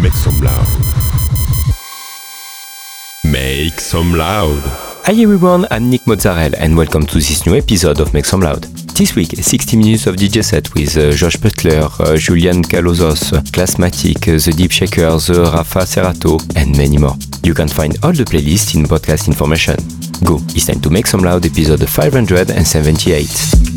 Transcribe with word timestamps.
Make 0.00 0.12
some 0.14 0.40
loud. 0.40 0.66
Make 3.24 3.80
some 3.80 4.14
loud. 4.14 4.62
Hi 5.04 5.12
everyone, 5.22 5.66
I'm 5.70 5.88
Nick 5.90 6.06
Mozzarella 6.06 6.56
and 6.58 6.76
welcome 6.76 7.06
to 7.06 7.14
this 7.14 7.46
new 7.46 7.54
episode 7.56 8.00
of 8.00 8.12
Make 8.12 8.24
Some 8.24 8.40
Loud. 8.40 8.62
This 8.96 9.14
week, 9.14 9.30
60 9.30 9.76
minutes 9.76 10.06
of 10.06 10.16
DJ 10.16 10.42
set 10.44 10.72
with 10.74 10.96
uh, 10.96 11.12
Josh 11.12 11.36
Butler, 11.36 11.88
uh, 12.00 12.16
Julian 12.16 12.62
Calozos, 12.62 13.30
Classmatic, 13.52 14.28
uh, 14.28 14.32
The 14.38 14.52
Deep 14.56 14.70
Shakers, 14.72 15.30
Rafa 15.30 15.80
Serrato, 15.80 16.40
and 16.56 16.76
many 16.76 16.98
more. 16.98 17.14
You 17.42 17.54
can 17.54 17.68
find 17.68 17.96
all 18.02 18.12
the 18.12 18.24
playlists 18.24 18.74
in 18.74 18.84
podcast 18.84 19.28
information. 19.28 19.76
Go, 20.24 20.38
it's 20.54 20.66
time 20.66 20.80
to 20.80 20.90
Make 20.90 21.06
Some 21.06 21.20
Loud 21.22 21.44
episode 21.46 21.88
578. 21.88 23.75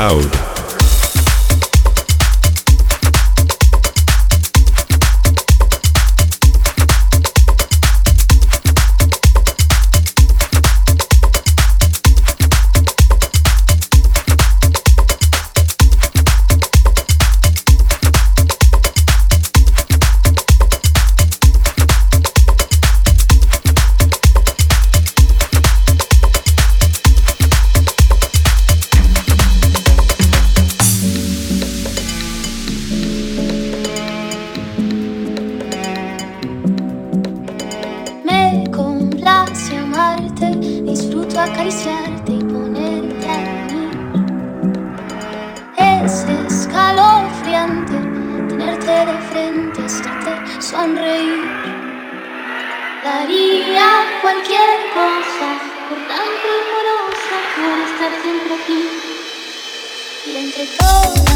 out. 0.00 0.39
sonreír. 50.70 51.44
Daría 53.02 53.88
cualquier 54.22 54.78
cosa 54.94 55.48
por 55.88 55.98
tan 56.06 56.28
primorosa 56.44 57.36
por 57.56 57.78
estar 57.88 58.22
siempre 58.22 58.54
aquí. 58.54 58.88
Y 60.26 60.36
entre 60.36 60.66
todos. 60.66 61.29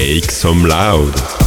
Make 0.00 0.30
some 0.30 0.64
loud. 0.64 1.39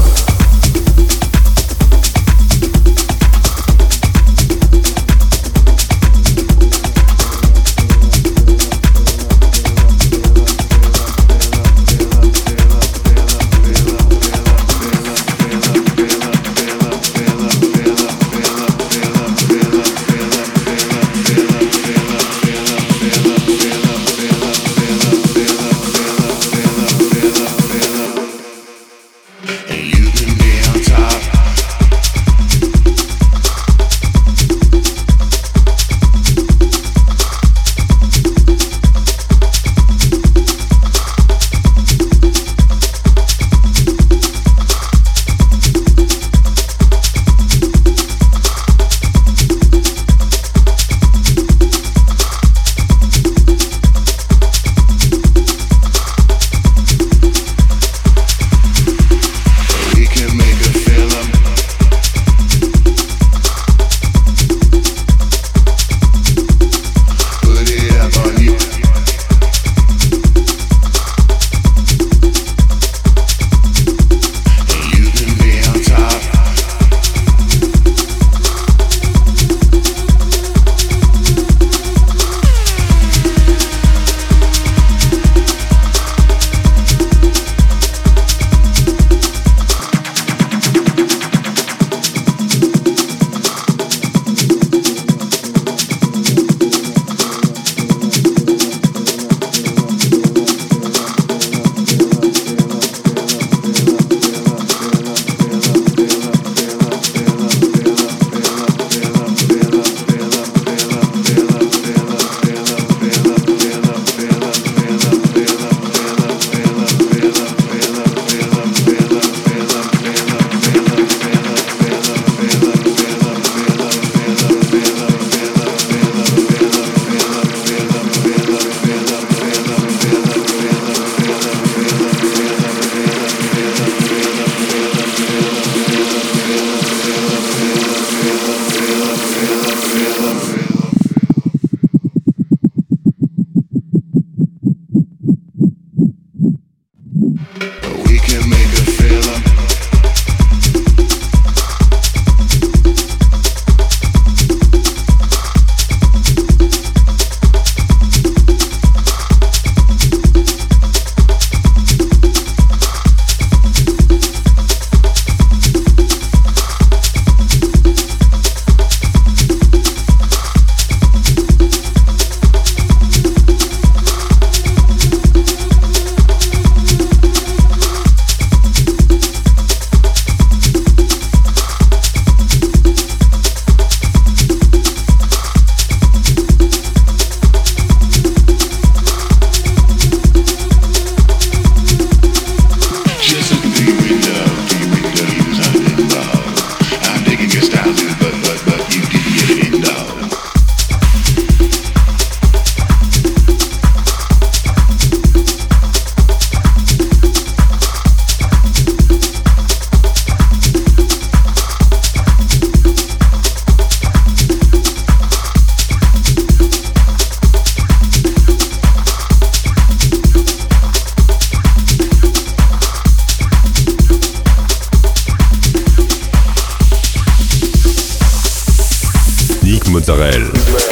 Mozzarella. 229.94 230.83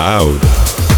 loud. 0.00 0.89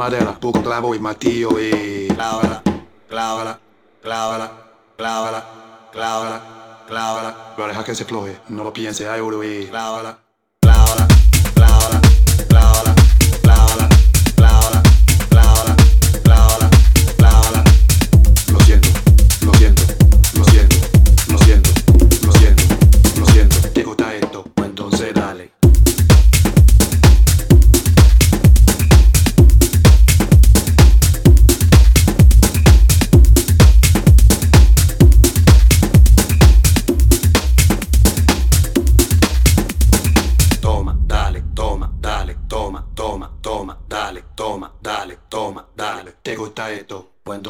madera, 0.00 0.32
poco 0.32 0.62
clavo 0.62 0.94
y 0.94 0.98
martillo 0.98 1.60
y 1.60 1.64
eh. 1.64 2.08
clávala, 2.14 2.62
clávala, 3.06 3.60
clávala, 4.00 4.50
clávala, 4.96 5.44
clávala, 5.92 6.40
clávala. 6.86 7.52
Pero 7.54 7.68
deja 7.68 7.84
que 7.84 7.94
se 7.94 8.06
cloje, 8.06 8.40
no 8.48 8.64
lo 8.64 8.72
piense, 8.72 9.06
hay 9.10 9.20
oro 9.20 9.44
y 9.44 9.64
eh. 9.64 9.68
clávala. 9.68 10.16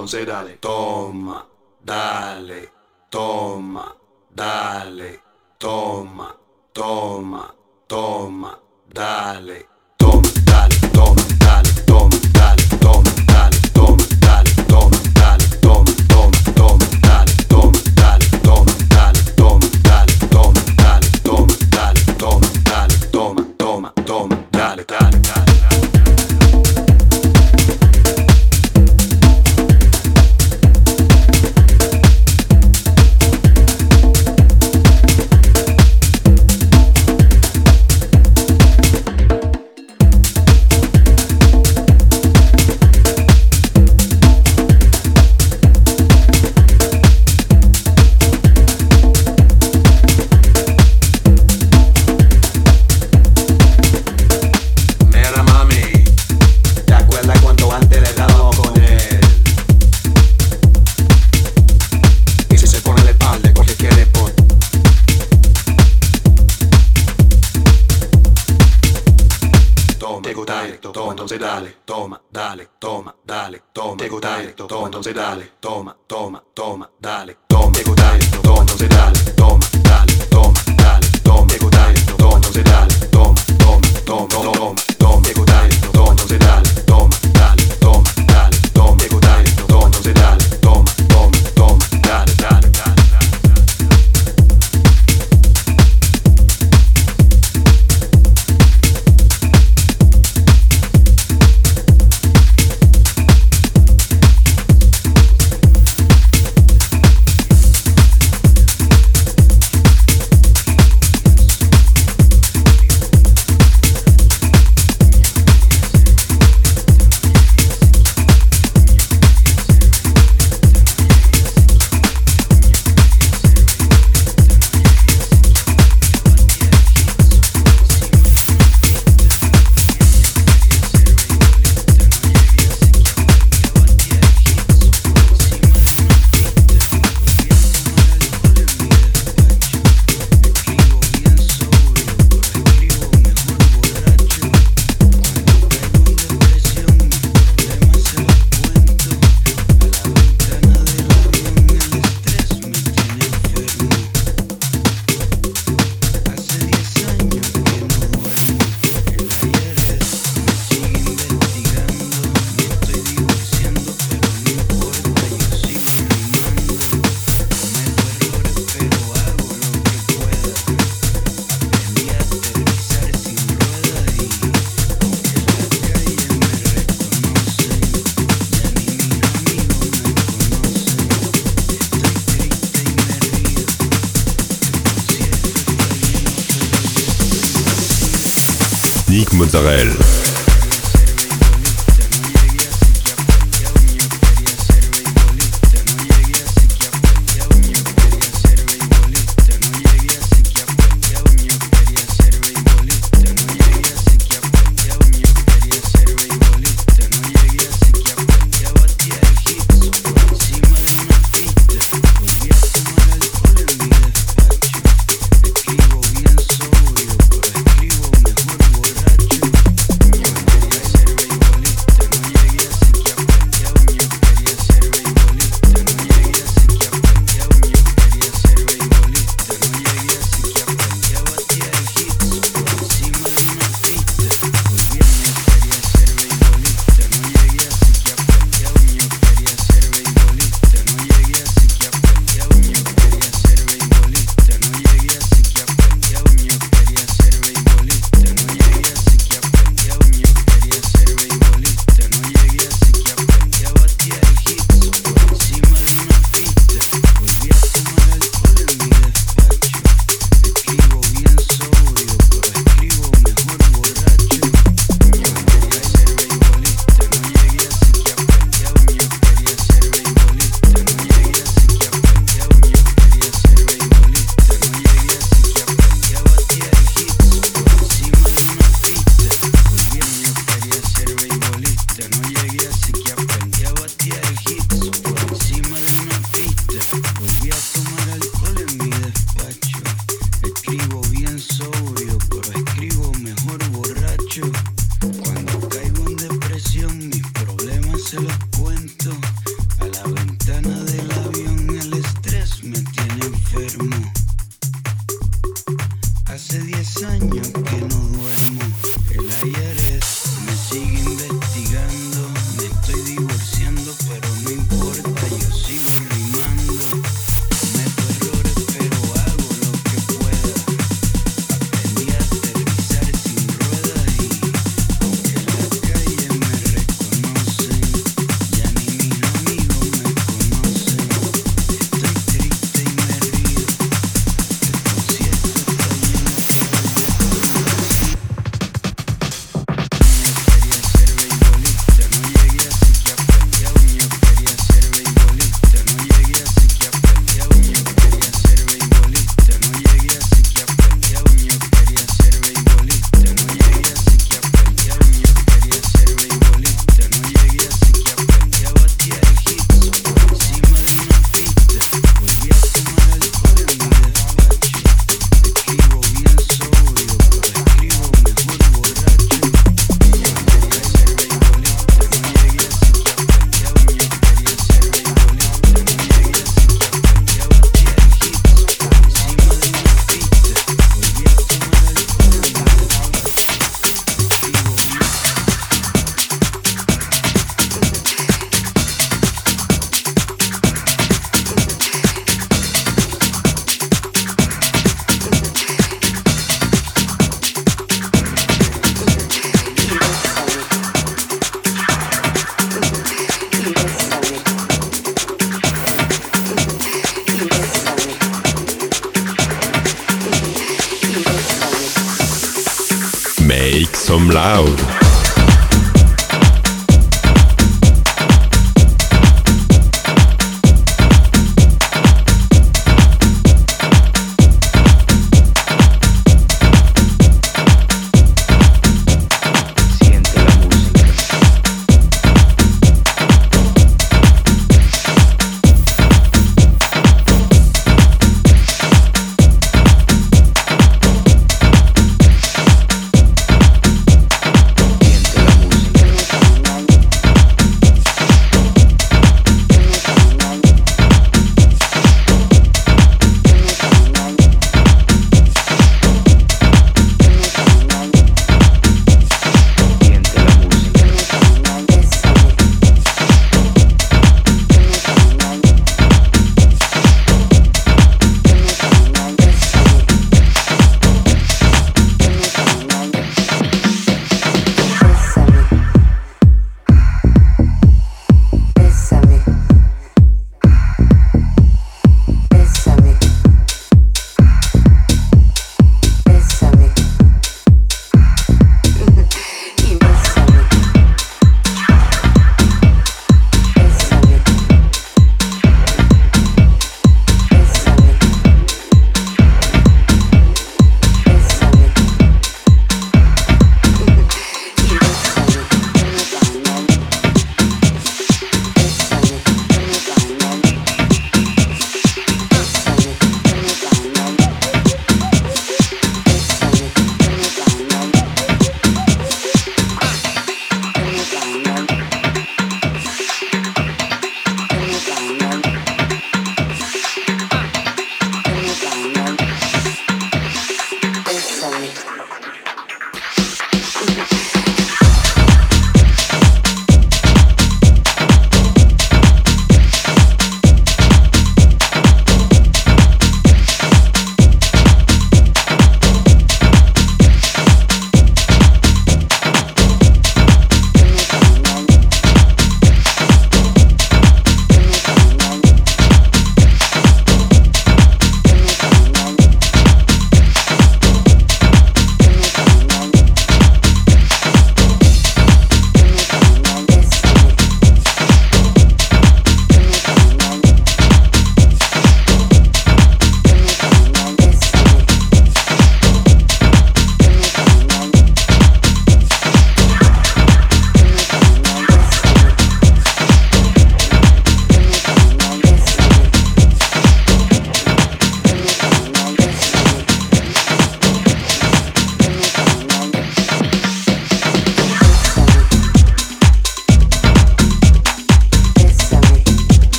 Beyoncé, 0.00 0.24
dale, 0.24 0.58
toma, 0.60 1.46
dale, 1.78 2.72
toma, 3.10 3.94
dale, 4.30 5.20
toma, 5.58 6.34
toma, 6.72 7.54
toma, 7.86 8.58
dale. 8.86 9.69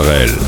Israël. 0.00 0.47